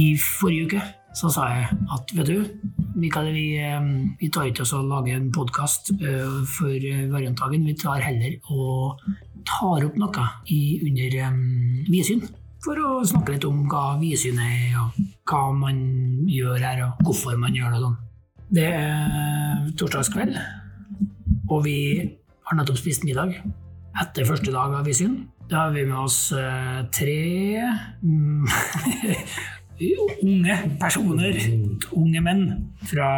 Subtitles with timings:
[0.00, 0.82] I forrige uke
[1.16, 2.44] så sa jeg at vet du,
[3.00, 3.88] Mikael, vi, eh,
[4.20, 5.90] vi tar ikke oss og lager en podkast
[6.46, 7.66] for variantdagen.
[7.66, 9.00] Vi tar heller og
[9.48, 11.40] tar opp noe i, under um,
[11.90, 12.22] vidsyn.
[12.64, 15.00] For å snakke litt om hva vidsyn er, og
[15.30, 15.80] hva man
[16.28, 17.82] gjør her, og hvorfor man gjør det.
[17.84, 17.98] sånn.
[18.50, 20.38] Det er torsdagskveld,
[21.48, 21.78] og vi
[22.46, 23.36] har nettopp spist middag
[24.00, 25.22] etter første dag av vidsyn.
[25.50, 26.28] Da har vi med oss
[26.94, 27.16] tre
[28.04, 28.46] mm,
[29.80, 31.38] unge personer,
[31.96, 32.44] unge menn,
[32.90, 33.10] fra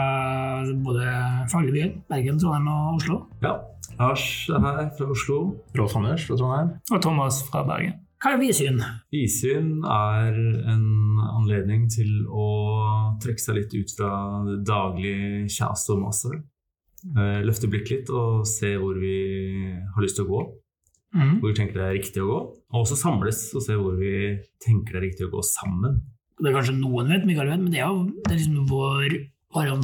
[0.84, 1.06] både
[1.50, 3.18] faglige Bergen, Trondheim og Oslo.
[3.42, 3.56] Ja.
[3.98, 5.40] Lars er her fra Oslo.
[5.78, 6.72] Rolf Anders fra Trondheim.
[6.90, 7.98] Og Thomas fra Bergen.
[8.22, 8.78] Hva er vidsyn?
[9.10, 10.36] Vidsyn er
[10.70, 10.86] en
[11.26, 12.48] anledning til å
[13.22, 14.12] trekke seg litt ut fra
[14.46, 16.44] det daglige kjas og maset.
[17.02, 19.16] Eh, løfte blikket litt og se hvor vi
[19.74, 20.42] har lyst til å gå.
[21.18, 21.34] Mm.
[21.42, 22.38] Hvor vi tenker det er riktig å gå.
[22.72, 24.14] Og også samles og se hvor vi
[24.62, 25.98] tenker det er riktig å gå sammen.
[26.42, 27.92] Det er kanskje noen vet, Mikael vet, men det er
[28.26, 29.12] det er liksom vår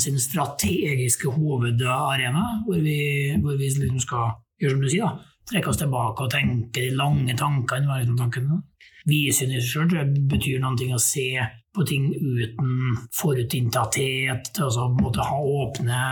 [0.03, 5.37] sin strategiske hovedarena, hvor vi, hvor vi liksom skal gjøre som du sier, da.
[5.53, 7.87] trekke oss tilbake og tenke de lange tankene.
[7.87, 8.63] Hva er liksom tankene?
[9.09, 11.29] Vidsyn i seg sjøl tror betyr noen ting å se
[11.77, 16.03] på ting uten forutinntatthet, altså på ha åpne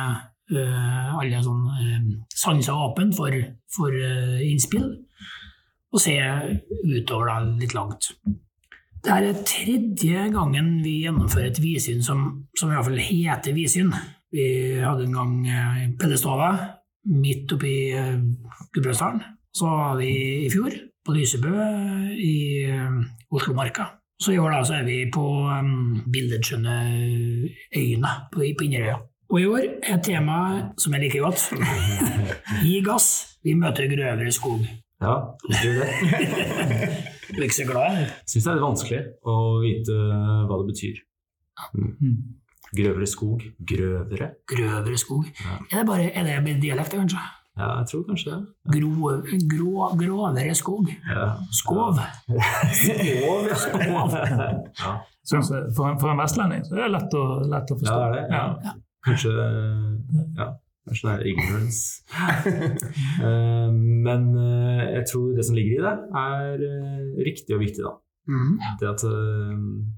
[0.53, 3.35] øh, alle sånne øh, sanser åpne for,
[3.75, 4.93] for øh, innspill,
[5.93, 6.17] og se
[6.87, 8.13] utover da litt langt.
[9.07, 12.23] Det er tredje gangen vi gjennomfører et vidsyn som,
[12.59, 13.93] som i hvert fall heter vidsyn.
[14.35, 14.47] Vi
[14.83, 16.49] hadde en gang eh, Pellestova
[17.07, 18.17] midt oppe i uh,
[18.75, 19.23] Gudbrandsdalen.
[19.55, 20.11] Så var vi
[20.43, 20.75] i fjor
[21.07, 21.55] på Lysebø
[22.19, 22.35] i
[22.67, 22.99] uh,
[23.31, 23.93] Oslomarka.
[24.19, 26.77] Så i år da, så er vi på um, billedskjønne
[27.77, 28.99] øyene på, på Inderøya.
[29.31, 31.47] Og i år er temaet, som jeg liker godt,
[32.67, 34.67] gi gass, vi møter grøvere skog.
[35.03, 37.07] Ja, du det.
[37.31, 38.01] Du er ikke så glad?
[38.01, 39.97] Jeg syns det er litt vanskelig å vite
[40.49, 41.01] hva det betyr.
[41.77, 42.19] Mm.
[42.77, 43.43] Grøvere skog.
[43.73, 44.29] Grøvere?
[44.51, 45.27] Grøvere skog.
[45.41, 45.57] Ja.
[45.73, 47.23] Er det bare er det dialekt, kanskje?
[47.57, 48.41] Ja, jeg tror kanskje det.
[48.75, 49.13] Grå,
[49.49, 50.91] grå, gråvere skog.
[51.09, 51.29] Ja.
[51.57, 51.97] Skov.
[52.83, 54.17] Skov, Skov.
[54.83, 54.93] ja.
[55.25, 57.97] Synes jeg, for, en, for en vestlending så er det lett å, lett å forstå.
[57.97, 58.45] Ja, det er det.
[58.69, 58.77] Ja.
[59.07, 59.35] Kanskje
[60.37, 60.51] Ja.
[60.87, 62.03] Det er ignorance.
[63.27, 67.83] Eh, Men eh, jeg tror det som ligger i det, er eh, riktig og viktig,
[67.85, 67.93] da.
[68.27, 68.57] Mm.
[68.81, 69.05] Det at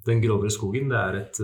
[0.06, 1.38] den grovere skogen, det er et,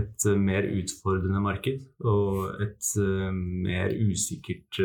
[0.00, 2.88] et mer utfordrende marked og et
[3.38, 4.80] mer usikkert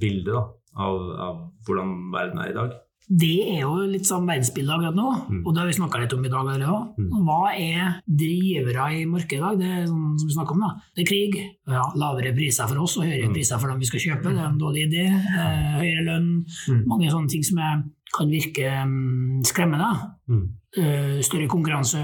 [0.00, 0.42] bilde da,
[0.74, 0.98] av,
[1.28, 2.74] av hvordan verden er i dag.
[3.08, 5.42] Det er jo litt sånn verdensbildet akkurat nå, Mm.
[5.46, 6.46] og det har vi snakka litt om i dag.
[6.54, 6.94] Eller.
[6.98, 7.10] Mm.
[7.26, 9.58] Hva er drivere i markedet i dag?
[9.58, 10.70] Det er sånn som vi snakker om da.
[10.96, 11.34] Det er krig,
[11.68, 13.34] ja, lavere priser for oss og høyere Mm.
[13.34, 14.22] priser for dem vi skal kjøpe.
[14.32, 15.04] Det er en dårlig idé.
[15.12, 16.44] Eh, høyere lønn.
[16.86, 17.84] Mange sånne ting som er,
[18.16, 20.14] kan virke mm, skremmende.
[20.28, 20.48] Mm.
[20.78, 22.00] Eh, større konkurranse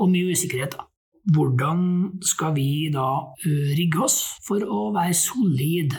[0.00, 0.70] og mye usikkerhet.
[0.72, 0.84] Da.
[1.32, 5.94] Hvordan skal vi da eh, rigge oss for å være solid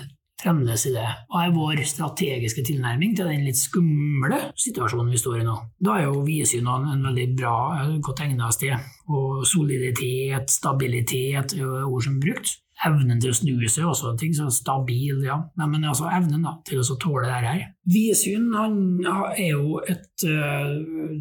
[0.46, 1.06] fremdeles i det?
[1.32, 5.56] Hva er vår strategiske tilnærming til den litt skumle situasjonen vi står i nå?
[5.84, 8.92] Da er jo vidsyn en, en veldig bra, eh, godt egnet sted.
[9.06, 12.60] Og soliditet, stabilitet er ord som er brukt.
[12.86, 15.38] Evnen til å snu seg også, ting som stabil, ja.
[15.56, 17.62] Nei, men altså evnen da, til å tåle det her.
[17.88, 18.76] Vidsyn han
[19.32, 20.74] er jo et øh,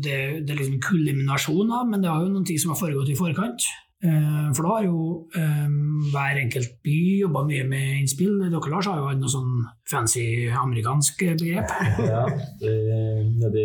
[0.03, 3.19] Det, det er liksom kulminasjon da, men det er jo ting som har foregått i
[3.19, 3.69] forkant.
[4.05, 4.99] Eh, For da har jo
[5.35, 5.69] eh,
[6.13, 8.35] hver enkelt by jobba mye med innspill.
[8.53, 9.53] Dere Lars har jo hatt noe sånn
[9.89, 11.69] fancy amerikansk begrep.
[12.13, 12.25] Ja,
[12.61, 13.65] Nede i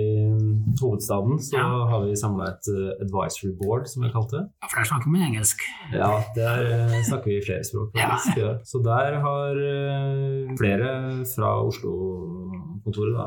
[0.80, 1.68] hovedstaden så Ja.
[1.92, 4.44] har vi samla et uh, advisory board, som vi har kalt det.
[4.62, 5.58] Ja, For der snakker vi engelsk.
[5.94, 7.90] Ja, der uh, snakker vi flere språk.
[7.96, 8.38] faktisk.
[8.40, 8.52] Ja.
[8.64, 10.90] Så der har uh, flere
[11.36, 13.18] fra Oslo-kontoret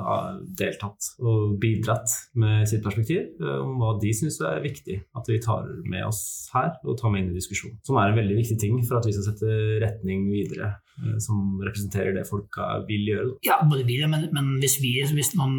[0.58, 2.08] deltatt og bidratt
[2.38, 6.70] med sitt perspektiv om hva de syns er viktig at vi tar med oss her
[6.84, 7.80] og tar med inn i diskusjonen.
[7.86, 10.76] Som er en veldig viktig ting for at vi skal sette retning videre,
[11.22, 13.28] som representerer det folka vil gjøre.
[13.46, 15.56] Ja, både vil, men, men hvis vi, hvis noen,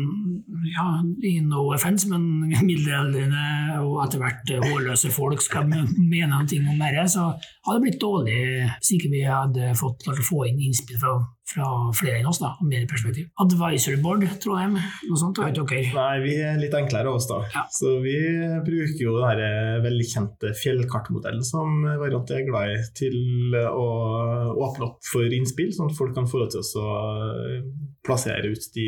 [0.71, 0.88] ja,
[1.25, 6.83] i no offense, men middelaldrende og etter hvert eh, hårløse folk skal mene noe om
[6.83, 8.41] dette, så hadde det blitt dårlig
[8.77, 11.15] hvis ikke vi hadde fått klart å få inn innspill fra,
[11.50, 13.27] fra flere enn oss, da, og mer perspektiv.
[13.44, 15.91] Advisory board, Trondheim, noe sånt ikke dere?
[15.97, 17.41] Nei, vi er litt enklere av oss, da.
[17.56, 17.65] Ja.
[17.74, 18.15] Så vi
[18.65, 23.88] bruker jo den velkjente fjellkartmodellen som Variant er glad i, til å
[24.68, 27.63] åpne opp for innspill, sånn at folk kan få lov til å
[28.03, 28.88] plassere ut de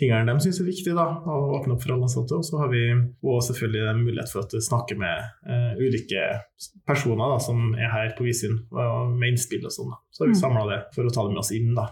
[0.00, 2.38] tingene de syns er viktige, da, og åpne opp for alle ansatte.
[2.38, 2.82] Og så har vi
[3.22, 6.26] også selvfølgelig mulighet for å snakke med eh, ulike
[6.88, 9.96] personer da, som er her på Visin, og med innspill og sånn.
[10.10, 10.42] Så har vi Mm.
[10.44, 11.88] samla det for å ta det med oss inn da,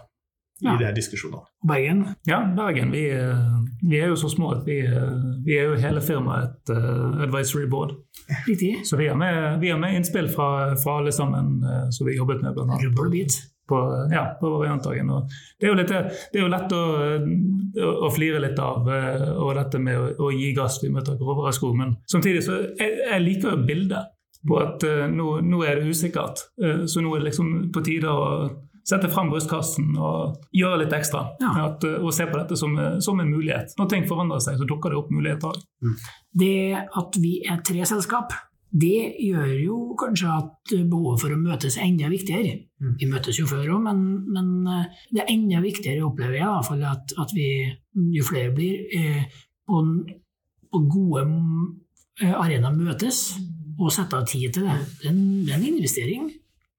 [0.61, 0.73] Ja.
[0.73, 1.45] i de her diskusjonene.
[1.67, 2.89] Bergen, Ja, Bergen.
[2.91, 6.49] Vi, eh, vi er jo så små at vi, eh, vi er jo hele firmaet
[6.49, 7.91] et uh, advisory board.
[8.83, 12.55] Så vi har med, med innspill fra, fra alle sammen uh, som vi jobbet med,
[12.55, 13.56] blant annet.
[13.67, 15.09] På, ja, på variantdagen.
[15.59, 16.83] Det, det er jo lett å,
[17.83, 19.25] å, å flire litt av eh,
[19.57, 23.25] dette med å, å gi gass vi møter grovere sko, men samtidig så jeg, jeg
[23.25, 24.13] liker jo bildet
[24.47, 26.45] på at uh, nå, nå er det usikkert.
[26.61, 28.27] Uh, så nå er det liksom på tide å
[28.87, 31.25] sette fram brystkassen og gjøre litt ekstra.
[31.41, 31.53] Ja.
[31.65, 33.73] At, og se på dette som, som en mulighet.
[33.79, 35.59] Når ting forandrer seg, så dukker det opp muligheter.
[36.31, 38.31] Det at vi er tre selskap,
[38.81, 42.53] det gjør jo kanskje at behovet for å møtes er enda viktigere.
[42.83, 42.95] Mm.
[42.99, 44.01] Vi møtes jo før òg, men,
[44.33, 47.47] men eh, det er enda viktigere, opplever jeg, i hvert fall, at, at vi,
[48.13, 49.83] jo flere blir, eh, på,
[50.73, 51.23] på gode
[52.21, 53.21] eh, arenaer møtes
[53.77, 54.77] og setter av tid til det.
[54.99, 56.27] Det er en, det er en investering.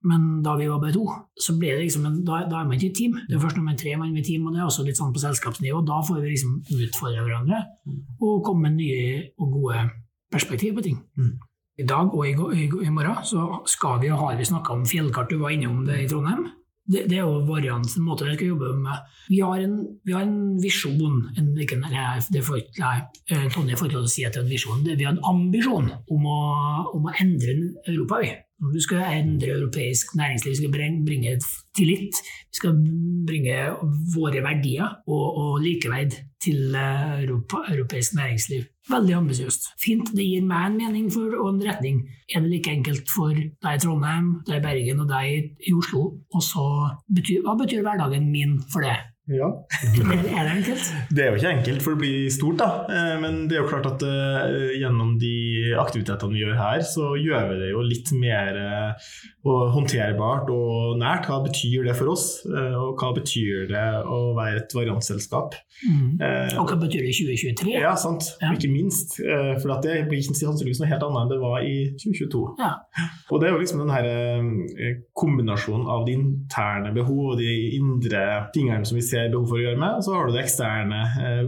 [0.09, 1.05] Men da vi var bare to,
[1.43, 3.17] så ble det liksom en, da, da er man ikke et team.
[3.27, 4.99] Det er først når man er tre man er team, og det er også litt
[4.99, 5.81] sånn på selskapsnivå.
[5.87, 7.63] Da får vi liksom utfordre hverandre
[8.23, 9.83] og komme med nye og gode
[10.31, 11.01] perspektiv på ting.
[11.19, 11.35] Mm.
[11.79, 14.87] I dag og i, i, i morgen så skal vi og har vi snakka om
[14.89, 16.49] fjellkart, du var innom det i Trondheim.
[16.89, 19.03] Det, det er jo varianten måte vi skal jobbe med.
[19.29, 19.75] Vi har en,
[20.09, 22.95] vi har en visjon en, ikke, nei, det får nei,
[23.31, 24.85] eh, Tonje får ikke lov til å si at det er en visjon.
[24.87, 26.39] Det- Vi har en ambisjon om å,
[26.97, 27.55] om å endre
[27.87, 28.23] Europa.
[28.25, 28.33] Vi.
[28.59, 31.37] Vi skal endre europeisk næringsliv, skal bringe,
[31.77, 32.17] tillit.
[32.51, 32.75] Vi skal
[33.27, 33.59] bringe
[34.15, 38.63] våre verdier og, og likeverd til eh, Europa, europeisk næringsliv.
[38.91, 39.69] Veldig ambisiøst.
[39.85, 40.11] Fint.
[40.17, 42.03] Det gir meg en mening for, og en retning.
[42.35, 46.03] Er det like enkelt for deg i Trondheim, deg i Bergen og deg i Oslo?
[46.35, 46.67] Og så
[47.15, 48.97] betyr, hva betyr hverdagen min for det?
[49.29, 49.49] Ja.
[50.39, 50.85] Er det enkelt?
[51.13, 52.69] Det er jo ikke enkelt, for det blir stort, da.
[52.89, 57.11] Eh, Men det er jo klart at eh, gjennom de aktivitetene vi gjør her, så
[57.21, 59.09] gjør vi det jo litt mer eh,
[59.75, 61.29] håndterbart og nært.
[61.29, 65.55] Hva betyr det for oss, Eh, og hva betyr det å være et variantselskap?
[65.85, 66.17] Mm.
[66.59, 67.75] Og hva betyr det i 2023?
[67.79, 68.25] Ja, sant.
[68.43, 68.51] Ja.
[68.57, 69.19] Ikke minst.
[69.21, 72.43] eh, For det blir sannsynligvis noe helt annet enn det var i 2022.
[72.59, 72.73] Ja.
[73.31, 74.09] Og det er jo liksom den her
[75.19, 79.65] kombinasjonen av de interne behov og de indre tingene som vi ser behov for å
[79.65, 81.43] gjøre med, og så har du det eksterne, eh,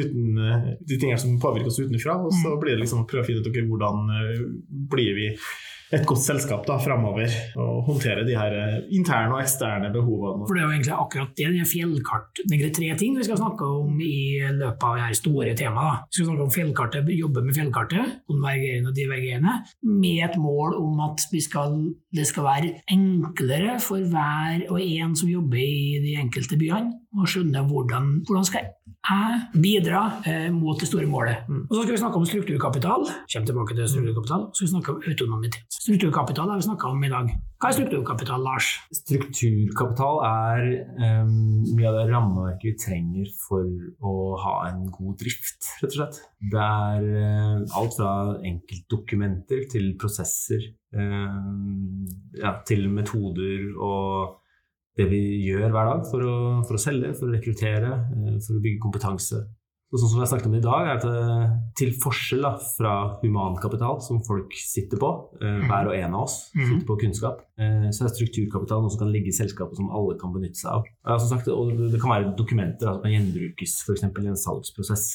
[0.00, 2.18] uten, eh, de tingene som påvirker oss utenfra.
[2.26, 4.42] Og så blir det liksom å prøve å finne ut okay, hvordan eh,
[4.94, 5.28] blir vi
[5.94, 7.30] et godt selskap da, framover,
[7.60, 10.46] og håndtere de her eh, interne og eksterne behovene.
[10.48, 11.48] For det er jo egentlig akkurat det.
[11.54, 12.42] det fjellkart.
[12.50, 16.08] Det er tre ting vi skal snakke om i løpet av dette store temaet.
[16.10, 19.56] Vi skal snakke om fjellkartet, jobbe med fjellkartet, konvergerende og divergerende,
[19.86, 21.78] med et mål om at skal,
[22.14, 27.28] det skal være enklere for hver og en som jobber i de enkelte byene, å
[27.30, 28.66] skjønne hvordan, hvordan skal
[29.04, 31.48] jeg bidra eh, mot det store målet.
[31.48, 33.08] Og så skal vi snakke om strukturkapital.
[33.30, 34.46] Kjem tilbake til strukturkapital.
[34.50, 35.76] Så skal vi snakke om autonomitet.
[35.84, 37.32] Strukturkapital har vi snakka om i dag.
[37.60, 38.70] Hva er strukturkapital, Lars?
[38.96, 40.64] Strukturkapital er
[41.24, 41.34] um,
[41.76, 43.68] mye av det rammeverket vi trenger for
[44.04, 46.22] å ha en god drift, rett og slett.
[46.52, 50.64] Det er uh, alt fra enkeltdokumenter til prosesser,
[50.96, 52.04] um,
[52.40, 54.40] ja, til metoder og
[54.96, 56.36] det vi gjør hver dag for å,
[56.68, 59.40] for å selge, for å rekruttere, eh, for å bygge kompetanse.
[59.94, 62.92] Og sånn som jeg snakket om i dag, er at eh, til forskjell da, fra
[63.20, 65.10] humankapital, som folk sitter på,
[65.40, 66.66] eh, hver og en av oss Mhm.
[66.70, 67.42] sitter på kunnskap,
[67.94, 71.18] så er strukturkapital noe som kan ligge i selskapet som alle kan benytte seg av.
[71.20, 74.02] Som sagt, og det kan være dokumenter da, som kan gjenbrukes f.eks.
[74.02, 75.06] i en salgsprosess.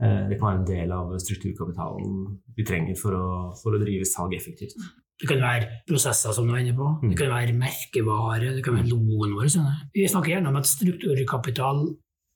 [0.00, 4.34] Det kan være en del av strukturkapitalen vi trenger for å, for å drive salg
[4.36, 4.74] effektivt.
[5.16, 8.76] Det kan være prosesser som du er inne på, det kan være merkevare, det kan
[8.76, 9.46] være logoen vår.
[9.54, 9.70] sånn.
[9.94, 11.86] Vi snakker gjerne om at strukturkapital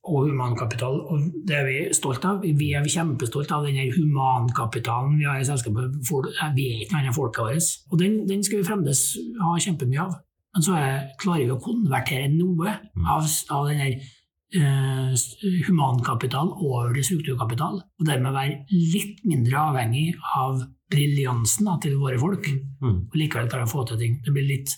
[0.08, 2.40] og humankapital, og det er vi stolt av.
[2.40, 5.98] Vi er kjempestolt av den humankapitalen vi har i selskapet.
[6.56, 7.68] Vi er ikke annet enn folket vårt.
[7.92, 9.04] Og den, den skal vi fremdeles
[9.42, 10.16] ha kjempemye av.
[10.56, 12.72] Men så er, klarer vi å konvertere noe
[13.04, 14.08] av, av den her eh,
[15.66, 22.46] humankapital over til strukturkapital, og dermed være litt mindre avhengig av briljansen til våre folk,
[22.82, 23.06] Mm.
[23.10, 24.20] og likevel klare å få til ting.
[24.24, 24.76] Det blir litt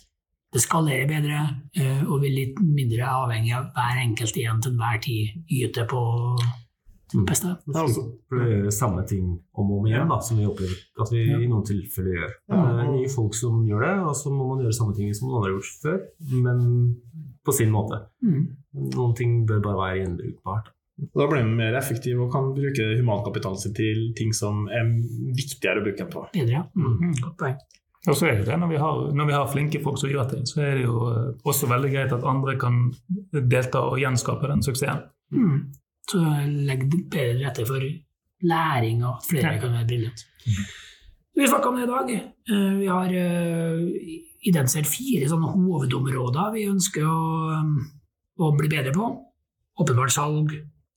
[0.53, 4.73] det skalerer bedre, eh, og vi er litt mindre avhengig av hver enkelt igjen til
[4.73, 6.39] enhver tid yter på
[7.15, 7.27] Mm.
[7.27, 7.47] beste.
[7.73, 8.03] Ja, altså.
[8.29, 11.45] For å gjøre samme ting om og om igjen, da, som vi opplever at vi
[11.45, 12.33] i noen tilfeller gjør.
[12.49, 12.77] Ja.
[12.77, 15.29] Det er nye folk som gjør det, og så må man gjøre samme ting som
[15.29, 16.01] noen andre har gjort før,
[16.43, 16.97] men
[17.45, 17.99] på sin måte.
[18.23, 18.45] Mm.
[18.95, 20.71] Noen ting bør bare være gjenbrukbart.
[21.17, 24.85] Da blir man mer effektiv og kan bruke humankapitalen sin til ting som er
[25.35, 26.27] viktigere å bruke den på.
[26.35, 26.65] Bedre, ja.
[26.77, 27.15] Mm.
[27.23, 27.57] Godt poeng.
[28.11, 30.29] Og så er det det, når vi, har, når vi har flinke folk som gjør
[30.31, 32.81] ting, så er det jo eh, også veldig greit at andre kan
[33.33, 35.05] delta og gjenskape den suksessen.
[35.31, 35.61] Mm.
[36.11, 36.23] Så
[36.69, 37.85] legg det bedre til rette for
[38.43, 39.61] læring, og at flere Ja.
[39.63, 40.27] kan være briljante.
[41.39, 42.11] Vi snakka om det i dag.
[42.51, 43.79] Eh, Vi har eh,
[44.43, 47.63] identifisert fire sånne hovedområder vi ønsker å,
[48.43, 49.09] å bli bedre på.
[49.83, 50.53] Åpenbart salg,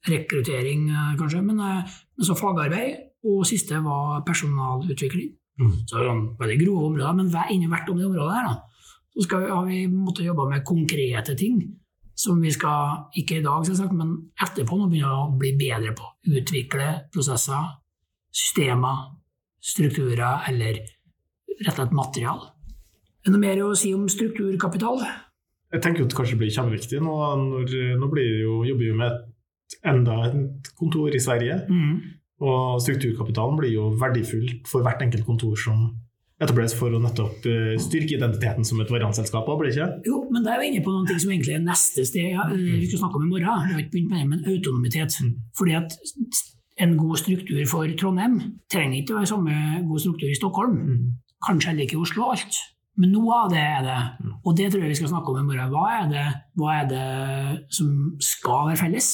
[0.10, 3.02] rekruttering eh, kanskje, men, eh, men så fagarbeid.
[3.26, 5.32] Og siste var personalutvikling.
[5.62, 5.72] Mm.
[5.88, 9.24] Så sånn, veldig grove områder, men hver, inni hvert om det området her, da, så
[9.26, 11.62] skal vi, har vi måttet jobbe med konkrete ting
[12.16, 16.08] som vi skal, ikke i dag selvsagt, men etterpå nå begynne å bli bedre på.
[16.32, 17.72] Utvikle prosesser,
[18.36, 19.02] systemer,
[19.64, 20.80] strukturer eller
[21.56, 22.44] rett og slett material.
[23.26, 25.02] Noe mer å si om strukturkapital?
[25.74, 27.16] Jeg tenker jo at det kanskje blir kjempeviktig nå.
[27.42, 31.58] Når, nå blir det jo, jobber vi med et, enda et kontor i Sverige.
[31.70, 31.96] Mm.
[32.46, 35.88] Og strukturkapitalen blir jo verdifullt for hvert enkelt kontor som
[36.36, 39.48] etableres for å nettopp eh, styrke identiteten som et variantselskap.
[39.48, 40.10] også, Blir det ikke?
[40.10, 42.50] Jo, men da er vi inne på noen ting som egentlig er neste sted ja,
[42.52, 43.70] eh, vi skal snakke om i morgen.
[43.70, 45.16] Vi har ikke begynt med det, men autonomitet.
[45.56, 45.96] Fordi at
[46.84, 48.40] en god struktur for Trondheim
[48.72, 50.80] trenger ikke å være samme god struktur i Stockholm.
[51.46, 52.60] Kanskje heller ikke i Oslo alt.
[53.02, 54.00] Men noe av det er det.
[54.46, 55.72] Og det tror jeg vi skal snakke om i morgen.
[55.74, 56.26] Hva er det,
[56.60, 57.08] hva er det
[57.76, 57.90] som
[58.24, 59.10] skal være felles?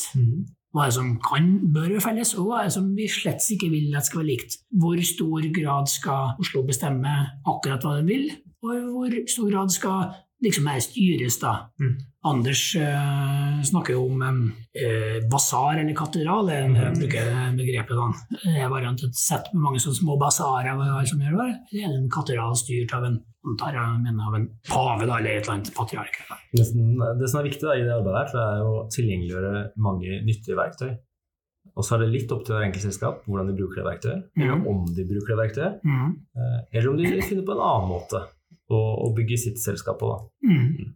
[0.72, 3.48] Hva er det som kan, bør være felles, og hva er det som vi slett
[3.56, 4.60] ikke vil at skal være likt?
[4.84, 8.30] Hvor stor grad skal Oslo bestemme akkurat hva den vil,
[8.62, 11.52] og i hvor stor grad skal liksom her styres, da?
[11.80, 11.98] Mm.
[12.26, 14.22] Anders eh, snakker jo om
[14.78, 17.98] eh, basar eller katedral, er det jeg bruker begrepet.
[17.98, 18.40] da.
[18.46, 21.52] Jeg har et sett med mange sånne små basarer er som gjør det.
[21.72, 25.30] Det er en katedral styrt av en, antar jeg, mener av en pave da, eller
[25.32, 26.20] et eller annet patriark.
[26.54, 30.20] Det som, det som er viktig da, i det arbeidet, her, er å tilgjengeliggjøre mange
[30.28, 30.92] nyttige verktøy.
[31.78, 34.24] Og så er det litt opp til hver enkelt selskap hvordan de bruker det verktøyet,
[34.38, 34.68] eller Mhm.
[34.68, 36.14] om de bruker det verktøyet, Mm.
[36.36, 38.22] eh, eller om de finner på en annen måte
[38.72, 40.10] å, og bygge sitt selskap på.
[40.16, 40.50] Da.
[40.52, 40.96] Mm.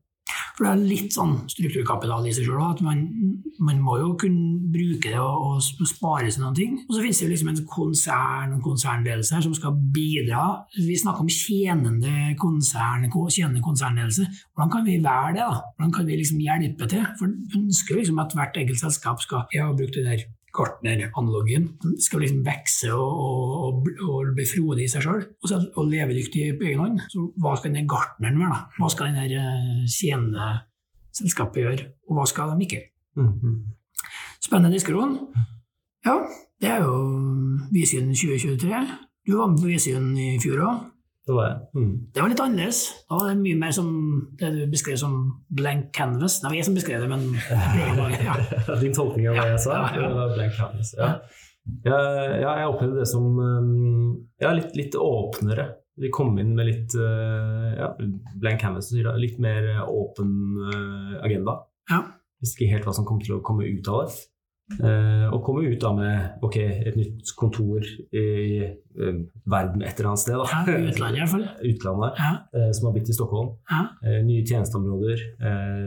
[0.56, 2.62] For det er litt sånn strukturkapital i seg sjøl.
[2.64, 3.02] At man,
[3.60, 6.78] man må jo kunne bruke det og, og spare seg noen ting.
[6.88, 10.46] Og så finnes det jo liksom en konsern og konsernledelse her som skal bidra.
[10.80, 14.26] Vi snakker om tjenende konsern, ko- tjenende konsernledelse.
[14.56, 15.44] Hvordan kan vi være det?
[15.44, 15.60] da?
[15.76, 17.04] Hvordan kan vi liksom hjelpe til?
[17.20, 20.24] For vi ønsker jo liksom at hvert enkelt selskap skal Jeg har brukt det der
[20.56, 21.68] Gartner-analogien.
[22.02, 23.26] Skal liksom vokse og,
[23.66, 27.04] og, og, bli frodig i seg sjøl og, og levedyktig på egen hånd.
[27.12, 28.56] Så hva skal denne gartneren være?
[28.56, 28.80] da?
[28.80, 30.50] Hva skal denne eh, tjenende
[31.16, 32.82] selskapet gjøre, og hva skal de ikke?
[34.44, 35.16] Spennende diskusjon.
[36.06, 36.18] Ja,
[36.62, 36.98] det er jo
[37.72, 38.82] Visyn 2023.
[39.26, 40.84] Du var med på Visyn i fjor òg.
[41.26, 41.62] Det var jeg.
[41.74, 41.94] Mm.
[42.14, 42.80] Det var litt annerledes.
[43.10, 43.88] Da var det mye mer som
[44.38, 45.16] det du beskrev som
[45.58, 46.38] blank canvas.
[46.42, 47.24] Det var jeg som beskrev det, men
[48.28, 48.36] ja.
[48.82, 49.80] Din tolkning av hva jeg sa?
[49.80, 50.12] Ja, ja, ja.
[50.12, 50.94] Det var blank canvas.
[51.00, 51.10] Ja.
[51.86, 51.98] Ja,
[52.60, 55.72] jeg opplevde det som um, ja, litt, litt åpnere.
[55.98, 57.90] Vi kom inn med litt uh, ja,
[58.38, 60.30] blank canvas, litt mer åpen
[60.62, 61.58] uh, agenda.
[61.90, 62.04] Ja.
[62.44, 64.20] Visste ikke helt hva som kom til å komme ut av det.
[64.66, 68.24] Uh, og komme ut da med ok, et nytt kontor i
[68.66, 70.40] uh, verden et eller annet sted.
[70.42, 70.46] Da.
[70.50, 71.44] Ja, utlandet i hvert fall.
[71.72, 73.52] Utlandet, Ja, uh, som har blitt i Stockholm.
[73.70, 73.84] ja.
[74.26, 75.22] Nye tjenesteområder,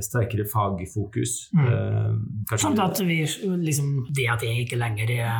[0.04, 1.48] sterkere fagfokus.
[1.54, 2.46] Mm.
[2.54, 3.20] Samt at vi,
[3.62, 5.34] liksom, det at jeg ikke lenger er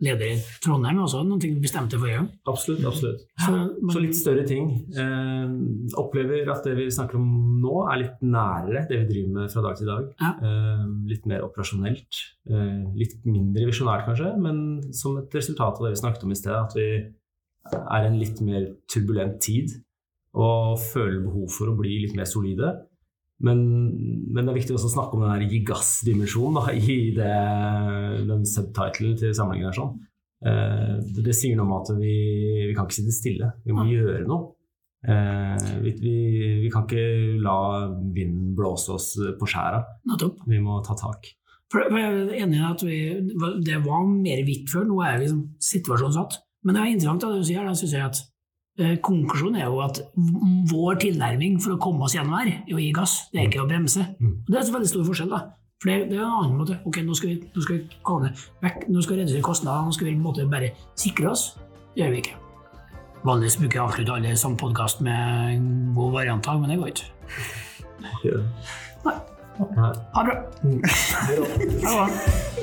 [0.00, 2.28] leder i Trondheim, også noen ting vi bestemte forrige gang.
[2.46, 2.84] Absolutt.
[2.86, 3.24] absolutt.
[3.42, 3.50] Så,
[3.82, 4.68] men- Så litt større ting.
[4.94, 5.48] Eh,
[5.98, 7.26] opplever at det vi snakker om
[7.62, 10.06] nå, er litt nærere det vi driver med fra dag til dag.
[10.20, 10.30] Ja.
[10.42, 12.20] Eh, litt mer operasjonelt.
[12.48, 16.38] Eh, litt mindre visjonært, kanskje, men som et resultat av det vi snakket om i
[16.38, 16.88] sted, at vi
[17.74, 19.68] er i en litt mer turbulent tid
[20.34, 22.70] og føler behov for å bli litt mer solide.
[23.46, 23.60] Men,
[24.34, 27.34] men det er viktig også å snakke om den gi gass-dimensjonen i det,
[28.26, 29.70] den subtitlen til samlingen.
[29.70, 29.92] her sånn.
[30.38, 32.14] Eh, det, sier noe om at vi,
[32.68, 34.54] vi kan ikke sitte stille, vi må gjøre noe.
[35.06, 36.14] Eh, vi, vi,
[36.64, 37.58] vi kan ikke la
[38.14, 39.84] vinden blåse oss på skjæra,
[40.46, 41.30] vi må ta tak.
[41.68, 42.98] For for jeg er enig i at vi,
[43.66, 46.40] det var mer hvitt før, nå er vi liksom situasjonssatt.
[46.64, 48.22] Men det er interessant det du sier, da synes jeg at
[49.02, 50.00] konklusjonen er jo at
[50.70, 53.64] vår tilnærming for å komme oss gjennom her, er å gi gass, det er ikke
[53.64, 54.04] å bremse.
[54.20, 54.34] Mm.
[54.44, 55.32] Og det er en veldig stor forskjell.
[55.32, 55.40] da.
[55.82, 56.78] For det, det er en annen måte.
[56.86, 58.32] Ok, nå skal vi, nå skal vi komme
[58.64, 61.52] vekk, nå skal vi redusere kostnader, nå skal vi på en måte bare sikre oss.
[61.94, 62.36] Det gjør vi ikke.
[63.26, 66.92] Vanligvis bruker jeg å avslutte alle som podkast med en god variantdag, men det går
[66.94, 67.08] ikke.
[68.02, 68.34] Nei.
[69.06, 69.16] Nei.
[69.58, 70.36] Ha det bra.
[70.62, 70.82] Mm.
[71.18, 72.56] Ha det bra.